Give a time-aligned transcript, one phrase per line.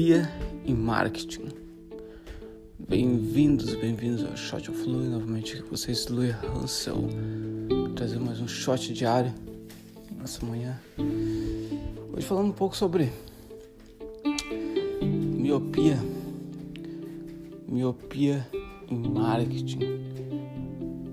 [0.00, 0.32] Miopia
[0.64, 1.48] em marketing.
[2.78, 7.04] Bem-vindos, bem-vindos ao Shot of Louis, novamente aqui com vocês, Louis Hansel,
[7.94, 9.30] trazer mais um shot diário
[10.16, 10.80] nessa manhã.
[12.14, 13.12] Hoje falando um pouco sobre
[15.36, 15.98] miopia,
[17.68, 18.48] miopia
[18.90, 19.80] em marketing.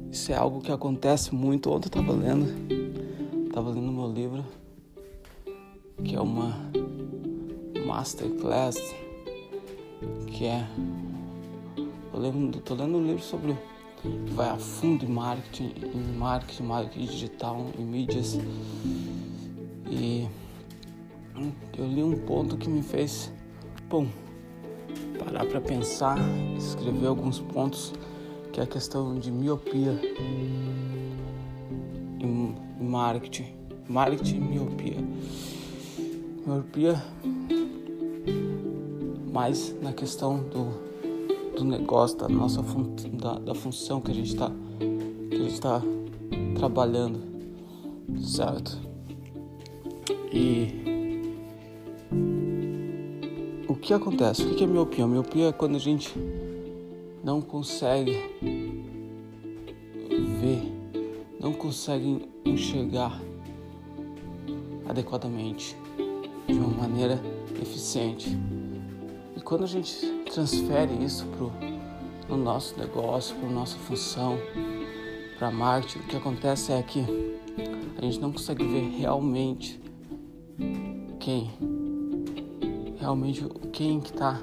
[0.09, 1.69] Isso é algo que acontece muito.
[1.69, 2.47] Ontem eu estava lendo,
[3.47, 4.45] estava lendo meu livro,
[6.05, 6.71] que é uma
[7.87, 8.77] masterclass,
[10.27, 10.67] que é.
[12.13, 13.55] Eu lendo, tô lendo um livro sobre.
[14.01, 18.37] que vai a fundo em marketing, em marketing, marketing digital, em mídias.
[19.89, 20.27] E
[21.77, 23.31] eu li um ponto que me fez,
[23.89, 24.07] bom,
[25.17, 26.17] parar para pensar,
[26.57, 27.93] escrever alguns pontos,
[28.51, 29.99] que é a questão de miopia
[32.19, 33.55] em marketing.
[33.87, 34.97] Marketing e miopia.
[36.45, 37.01] Miopia
[39.37, 44.33] mais na questão do, do negócio, da nossa fun, da, da função que a gente
[44.33, 44.51] está
[45.45, 45.79] está
[46.55, 47.19] trabalhando,
[48.19, 48.79] certo?
[50.33, 50.73] E
[53.67, 54.41] o que acontece?
[54.41, 55.05] O que é miopia?
[55.05, 56.11] Miopia é quando a gente
[57.23, 58.17] não consegue
[60.41, 60.73] ver,
[61.39, 63.21] não consegue enxergar
[64.89, 65.77] adequadamente,
[66.47, 67.21] de uma maneira
[67.61, 68.35] eficiente
[69.47, 71.25] quando a gente transfere isso
[72.27, 74.37] para o nosso negócio, para a nossa função,
[75.39, 77.05] para marketing, o que acontece é que
[77.97, 79.79] a gente não consegue ver realmente
[81.17, 81.49] quem,
[82.99, 84.41] realmente quem que está,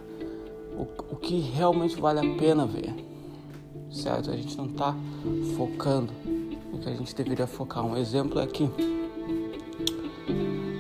[0.74, 2.94] o, o que realmente vale a pena ver,
[3.91, 4.30] certo?
[4.30, 4.96] A gente não está
[5.55, 6.14] focando
[6.72, 7.84] no que a gente deveria focar.
[7.84, 8.70] Um exemplo é que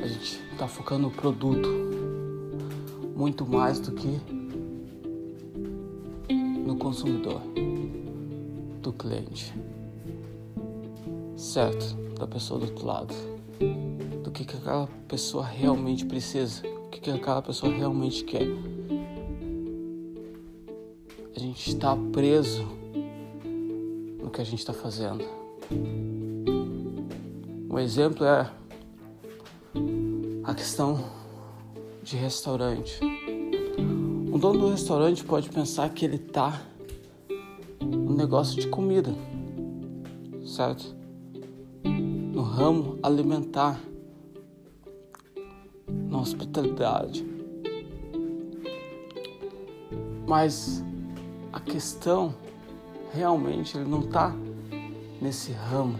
[0.02, 1.83] a gente está focando no produto
[3.14, 4.20] muito mais do que
[6.66, 7.40] no consumidor,
[8.80, 9.54] do cliente,
[11.36, 11.94] certo?
[12.18, 13.14] Da pessoa do outro lado,
[14.22, 18.46] do que, que aquela pessoa realmente precisa, o que, que aquela pessoa realmente quer.
[21.36, 22.64] A gente está preso
[24.22, 25.24] no que a gente está fazendo.
[27.70, 28.50] Um exemplo é
[30.44, 31.04] a questão
[32.02, 33.00] de restaurante.
[33.78, 36.60] Um dono do restaurante pode pensar que ele está
[37.80, 39.14] no negócio de comida,
[40.46, 40.94] certo?
[41.84, 43.80] No ramo alimentar,
[45.88, 47.24] na hospitalidade.
[50.26, 50.82] Mas
[51.52, 52.34] a questão
[53.12, 54.34] realmente ele não está
[55.20, 55.98] nesse ramo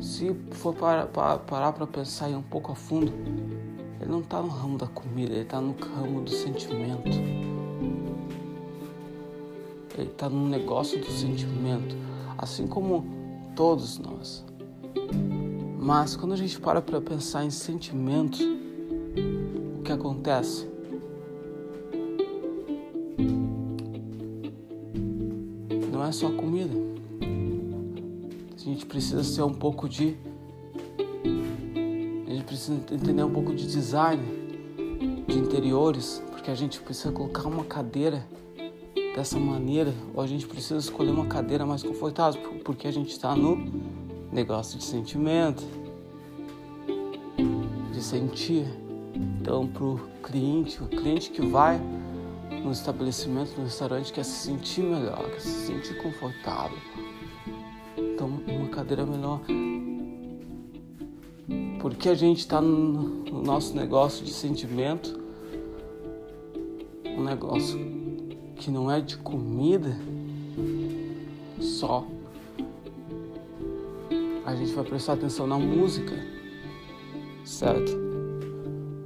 [0.00, 3.12] se for parar para, parar para pensar um pouco a fundo,
[4.04, 7.08] ele não está no ramo da comida, ele está no ramo do sentimento.
[9.96, 11.96] Ele está no negócio do sentimento,
[12.36, 13.06] assim como
[13.56, 14.44] todos nós.
[15.80, 18.38] Mas quando a gente para para pensar em sentimento,
[19.78, 20.68] o que acontece?
[25.90, 26.94] Não é só comida
[28.66, 30.16] a gente precisa ser um pouco de.
[32.44, 34.22] Gente precisa entender um pouco de design
[35.26, 38.26] de interiores, porque a gente precisa colocar uma cadeira
[39.16, 43.34] dessa maneira, ou a gente precisa escolher uma cadeira mais confortável, porque a gente está
[43.34, 43.56] no
[44.30, 45.64] negócio de sentimento,
[47.90, 48.66] de sentir.
[49.40, 51.80] Então, para o cliente, o cliente que vai
[52.62, 56.76] no estabelecimento, no restaurante, quer se sentir melhor, quer se sentir confortável
[57.96, 59.40] então uma cadeira menor.
[61.84, 65.20] Porque a gente está no, no nosso negócio de sentimento,
[67.04, 67.78] um negócio
[68.56, 69.94] que não é de comida
[71.60, 72.06] só.
[74.46, 76.14] A gente vai prestar atenção na música,
[77.44, 77.92] certo?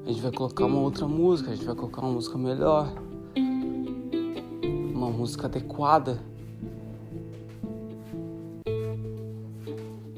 [0.07, 2.93] A gente vai colocar uma outra música, a gente vai colocar uma música melhor,
[4.95, 6.23] uma música adequada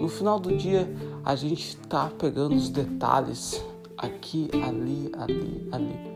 [0.01, 0.89] No final do dia,
[1.25, 3.63] a gente está pegando os detalhes
[3.97, 6.11] aqui, ali, ali, ali.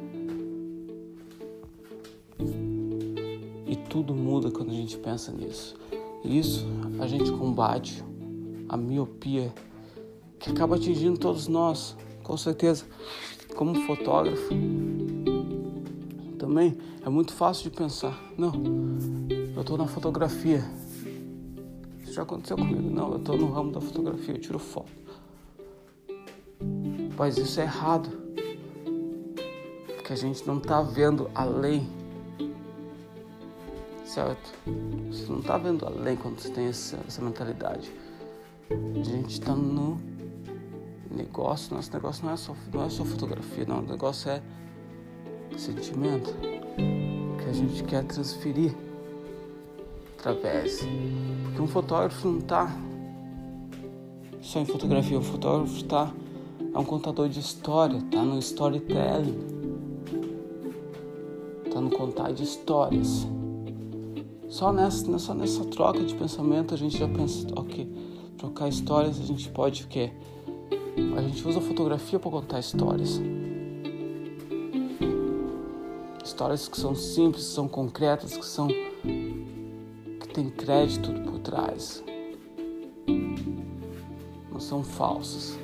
[3.67, 5.77] E tudo muda quando a gente pensa nisso.
[6.25, 6.67] Isso
[6.99, 8.03] a gente combate
[8.69, 9.53] a miopia
[10.39, 12.85] que acaba atingindo todos nós, com certeza.
[13.55, 14.53] Como fotógrafo,
[16.39, 18.53] também é muito fácil de pensar: não,
[19.55, 20.65] eu estou na fotografia,
[22.15, 22.89] já aconteceu comigo.
[22.91, 24.93] Não, eu estou no ramo da fotografia, eu tiro foto.
[27.17, 28.23] Mas isso é errado.
[30.05, 31.89] que a gente não tá vendo além.
[34.05, 34.53] Certo?
[35.11, 37.91] Você não tá vendo além quando você tem essa, essa mentalidade.
[38.71, 39.99] A gente tá no
[41.11, 43.79] negócio, nosso negócio não é só, não é só fotografia, não.
[43.79, 44.43] O negócio é
[45.57, 46.35] sentimento
[47.43, 48.75] que a gente quer transferir
[50.25, 50.81] através.
[51.45, 52.75] Porque um fotógrafo não tá
[54.41, 56.11] só em fotografia, um fotógrafo está
[56.75, 59.39] é um contador de história, tá no storytelling,
[61.73, 63.27] tá no contar de histórias.
[64.49, 67.89] Só nessa, só nessa troca de pensamento a gente já pensa, ok,
[68.37, 70.13] trocar histórias a gente pode o quê?
[71.17, 73.21] A gente usa fotografia para contar histórias.
[76.25, 78.69] Histórias que são simples, que são concretas, que são
[80.35, 82.03] tem crédito por trás
[84.55, 85.59] não são falsas,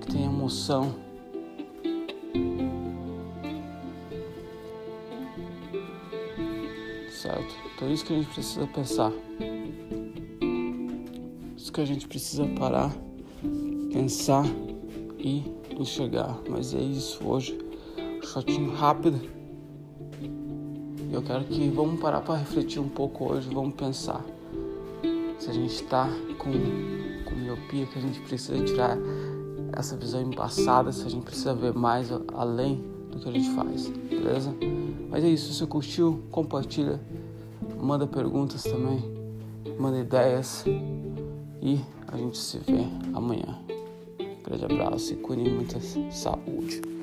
[0.00, 0.94] que tem emoção.
[7.10, 7.54] Certo?
[7.74, 9.12] Então é isso que a gente precisa pensar.
[11.56, 12.94] Isso que a gente precisa parar,
[13.92, 14.44] pensar
[15.18, 15.42] e
[15.76, 16.40] enxergar.
[16.48, 17.58] Mas é isso hoje.
[18.22, 19.33] Shotinho rápido.
[21.14, 24.20] Eu quero que vamos parar para refletir um pouco hoje, vamos pensar
[25.38, 26.08] se a gente está
[26.38, 26.50] com,
[27.24, 28.98] com miopia, que a gente precisa tirar
[29.72, 32.82] essa visão embaçada, se a gente precisa ver mais além
[33.12, 34.52] do que a gente faz, beleza?
[35.08, 37.00] Mas é isso, se você curtiu, compartilha,
[37.80, 39.00] manda perguntas também,
[39.78, 40.64] manda ideias
[41.62, 43.60] e a gente se vê amanhã.
[44.42, 45.78] Grande abraço e cuide muita
[46.10, 46.93] saúde.